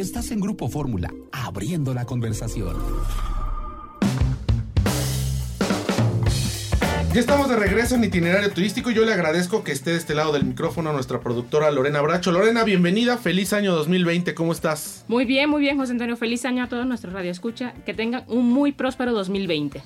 Estás 0.00 0.30
en 0.30 0.40
Grupo 0.40 0.70
Fórmula, 0.70 1.12
abriendo 1.30 1.92
la 1.92 2.06
conversación. 2.06 2.74
Ya 7.12 7.20
estamos 7.20 7.50
de 7.50 7.56
regreso 7.56 7.96
en 7.96 8.04
itinerario 8.04 8.50
turístico. 8.50 8.90
Yo 8.90 9.04
le 9.04 9.12
agradezco 9.12 9.62
que 9.62 9.72
esté 9.72 9.90
de 9.90 9.98
este 9.98 10.14
lado 10.14 10.32
del 10.32 10.46
micrófono 10.46 10.88
a 10.88 10.94
nuestra 10.94 11.20
productora 11.20 11.70
Lorena 11.70 12.00
Bracho. 12.00 12.32
Lorena, 12.32 12.64
bienvenida. 12.64 13.18
Feliz 13.18 13.52
año 13.52 13.74
2020. 13.74 14.32
¿Cómo 14.32 14.52
estás? 14.52 15.04
Muy 15.06 15.26
bien, 15.26 15.50
muy 15.50 15.60
bien, 15.60 15.76
José 15.76 15.92
Antonio. 15.92 16.16
Feliz 16.16 16.46
año 16.46 16.64
a 16.64 16.68
todos 16.70 16.86
nuestros 16.86 17.12
radioescucha. 17.12 17.74
Que 17.84 17.92
tengan 17.92 18.24
un 18.26 18.48
muy 18.50 18.72
próspero 18.72 19.12
2020. 19.12 19.82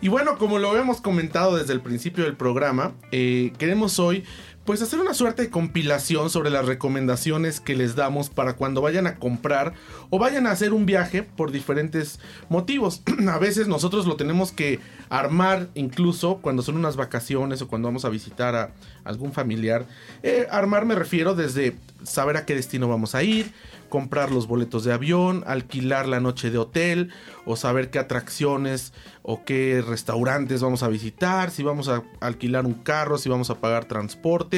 Y 0.00 0.08
bueno, 0.08 0.38
como 0.38 0.58
lo 0.58 0.76
hemos 0.76 1.00
comentado 1.00 1.56
desde 1.56 1.72
el 1.72 1.80
principio 1.80 2.24
del 2.24 2.34
programa, 2.34 2.94
eh, 3.12 3.52
queremos 3.58 4.00
hoy 4.00 4.24
pues 4.64 4.80
hacer 4.80 5.00
una 5.00 5.14
suerte 5.14 5.42
de 5.42 5.50
compilación 5.50 6.30
sobre 6.30 6.50
las 6.50 6.66
recomendaciones 6.66 7.60
que 7.60 7.74
les 7.74 7.96
damos 7.96 8.30
para 8.30 8.54
cuando 8.54 8.80
vayan 8.80 9.06
a 9.06 9.16
comprar 9.16 9.74
o 10.10 10.18
vayan 10.18 10.46
a 10.46 10.52
hacer 10.52 10.72
un 10.72 10.86
viaje 10.86 11.22
por 11.22 11.50
diferentes 11.50 12.20
motivos. 12.48 13.02
a 13.28 13.38
veces 13.38 13.66
nosotros 13.66 14.06
lo 14.06 14.16
tenemos 14.16 14.52
que 14.52 14.78
armar 15.08 15.68
incluso 15.74 16.38
cuando 16.38 16.62
son 16.62 16.76
unas 16.76 16.96
vacaciones 16.96 17.60
o 17.60 17.68
cuando 17.68 17.88
vamos 17.88 18.04
a 18.04 18.08
visitar 18.08 18.54
a 18.54 18.72
algún 19.04 19.32
familiar. 19.32 19.86
Eh, 20.22 20.46
armar 20.50 20.86
me 20.86 20.94
refiero 20.94 21.34
desde 21.34 21.76
saber 22.04 22.36
a 22.36 22.46
qué 22.46 22.54
destino 22.54 22.88
vamos 22.88 23.14
a 23.14 23.22
ir, 23.22 23.52
comprar 23.88 24.30
los 24.30 24.46
boletos 24.46 24.84
de 24.84 24.92
avión, 24.92 25.44
alquilar 25.46 26.08
la 26.08 26.20
noche 26.20 26.50
de 26.50 26.58
hotel 26.58 27.10
o 27.44 27.56
saber 27.56 27.90
qué 27.90 27.98
atracciones 27.98 28.92
o 29.22 29.44
qué 29.44 29.84
restaurantes 29.86 30.62
vamos 30.62 30.82
a 30.82 30.88
visitar, 30.88 31.50
si 31.50 31.62
vamos 31.62 31.88
a 31.88 32.02
alquilar 32.20 32.66
un 32.66 32.74
carro, 32.74 33.18
si 33.18 33.28
vamos 33.28 33.50
a 33.50 33.60
pagar 33.60 33.84
transporte. 33.84 34.51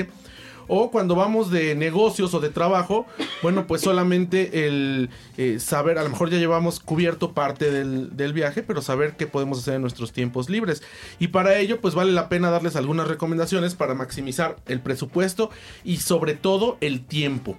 O 0.66 0.90
cuando 0.90 1.14
vamos 1.14 1.50
de 1.50 1.74
negocios 1.74 2.32
o 2.32 2.40
de 2.40 2.48
trabajo, 2.48 3.06
bueno, 3.42 3.66
pues 3.66 3.82
solamente 3.82 4.66
el 4.66 5.10
eh, 5.36 5.58
saber, 5.60 5.98
a 5.98 6.02
lo 6.02 6.08
mejor 6.08 6.30
ya 6.30 6.38
llevamos 6.38 6.80
cubierto 6.80 7.32
parte 7.32 7.70
del, 7.70 8.16
del, 8.16 8.32
viaje, 8.32 8.62
pero 8.62 8.80
saber 8.80 9.16
qué 9.16 9.26
podemos 9.26 9.58
hacer 9.58 9.74
en 9.74 9.82
nuestros 9.82 10.12
tiempos 10.12 10.48
libres. 10.48 10.82
Y 11.18 11.28
para 11.28 11.58
ello, 11.58 11.80
pues 11.80 11.94
vale 11.94 12.12
la 12.12 12.28
pena 12.28 12.50
darles 12.50 12.76
algunas 12.76 13.08
recomendaciones 13.08 13.74
para 13.74 13.94
maximizar 13.94 14.56
el 14.66 14.80
presupuesto 14.80 15.50
y 15.84 15.98
sobre 15.98 16.34
todo 16.34 16.78
el 16.80 17.04
tiempo. 17.04 17.58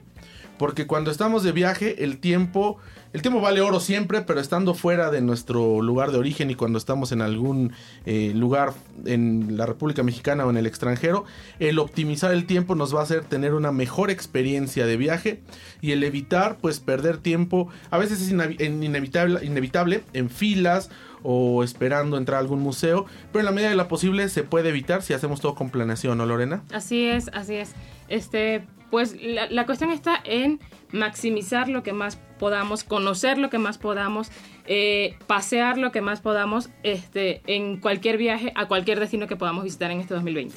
Porque 0.58 0.88
cuando 0.88 1.12
estamos 1.12 1.44
de 1.44 1.52
viaje, 1.52 2.04
el 2.04 2.18
tiempo, 2.18 2.78
el 3.14 3.22
tiempo 3.22 3.42
vale 3.42 3.62
oro 3.62 3.80
siempre, 3.80 4.22
pero 4.22 4.40
estando 4.40 4.74
fuera 4.74 5.12
de 5.12 5.22
nuestro 5.22 5.82
lugar 5.82 6.12
de 6.12 6.18
origen 6.18 6.50
y 6.50 6.56
cuando 6.56 6.78
estamos 6.78 7.12
en 7.12 7.22
algún 7.22 7.74
eh, 8.06 8.32
lugar 8.36 8.74
en 9.06 9.58
la 9.58 9.66
República 9.66 10.04
Mexicana 10.04 10.46
o 10.46 10.50
en 10.50 10.58
el 10.58 10.66
extranjero, 10.66 11.26
el 11.60 11.80
optimizar 11.80 12.32
el 12.32 12.46
tiempo 12.46 12.76
nos 12.76 12.96
va 12.96 13.02
a 13.02 13.04
hacer 13.04 13.26
tener 13.26 13.54
una 13.54 13.72
mejor 13.72 14.12
experiencia 14.12 14.86
de 14.86 14.98
viaje 14.98 15.42
y 15.82 15.92
el 15.92 16.04
evitar, 16.04 16.58
pues, 16.58 16.80
perder 16.80 17.18
tiempo. 17.18 17.70
A 17.90 17.98
veces 17.98 18.22
es 18.22 18.32
inevitable, 18.32 19.46
inevitable 19.46 20.04
en 20.14 20.30
filas 20.30 20.90
o 21.28 21.64
esperando 21.64 22.18
entrar 22.18 22.38
a 22.38 22.40
algún 22.40 22.60
museo, 22.60 23.08
pero 23.32 23.40
en 23.40 23.46
la 23.46 23.52
medida 23.52 23.70
de 23.70 23.76
lo 23.76 23.88
posible 23.88 24.30
se 24.30 24.44
puede 24.44 24.70
evitar 24.70 25.02
si 25.02 25.14
hacemos 25.14 25.42
todo 25.42 25.56
con 25.56 25.72
planeación, 25.72 26.20
¿no, 26.20 26.26
Lorena? 26.28 26.64
Así 26.72 27.08
es, 27.08 27.32
así 27.34 27.56
es. 27.56 27.74
Este, 28.08 28.68
pues 28.92 29.16
la, 29.22 29.66
cuestión 29.66 29.92
está 29.92 30.22
en 30.24 30.60
maximizar 30.92 31.70
lo 31.70 31.84
que 31.84 31.94
más 31.94 32.18
podamos, 32.40 32.84
conocer 32.84 33.38
lo 33.38 33.50
que 33.50 33.58
más 33.58 33.78
podamos, 33.78 34.30
eh, 34.68 35.16
pasear 35.28 35.78
lo 35.78 35.92
que 35.92 36.02
más 36.02 36.22
podamos 36.22 36.70
este, 36.84 37.42
en 37.48 37.78
cualquier 37.78 38.18
viaje 38.18 38.52
a 38.56 38.68
cualquier 38.68 39.00
destino 39.00 39.28
que 39.28 39.36
podamos 39.36 39.64
visitar 39.64 39.92
en 39.92 40.00
este 40.00 40.14
2020. 40.14 40.56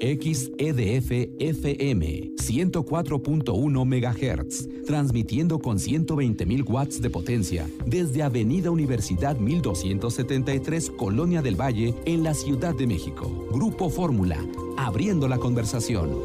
XEDF 0.00 1.10
FM 1.38 2.30
104.1 2.36 3.84
MHz, 3.84 4.86
transmitiendo 4.86 5.58
con 5.58 5.78
120.000 5.78 6.68
watts 6.68 7.02
de 7.02 7.10
potencia 7.10 7.66
desde 7.84 8.22
Avenida 8.22 8.70
Universidad 8.70 9.36
1273, 9.36 10.90
Colonia 10.90 11.42
del 11.42 11.60
Valle, 11.60 11.94
en 12.06 12.22
la 12.22 12.32
Ciudad 12.32 12.74
de 12.74 12.86
México. 12.86 13.46
Grupo 13.52 13.90
Fórmula, 13.90 14.38
abriendo 14.78 15.28
la 15.28 15.36
conversación. 15.36 16.16